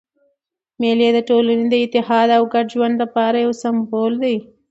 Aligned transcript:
مېلې 0.81 1.09
د 1.15 1.19
ټولني 1.29 1.65
د 1.69 1.75
اتحاد 1.85 2.29
او 2.37 2.43
ګډ 2.53 2.65
ژوند 2.73 2.95
له 3.01 3.07
پاره 3.15 3.39
یو 3.45 3.51
سېمبول 3.61 4.13
دئ. 4.23 4.37